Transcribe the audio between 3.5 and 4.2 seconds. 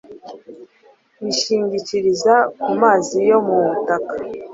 butaka,